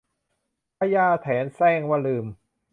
[0.79, 2.25] พญาแถนแสร้งว่าลืม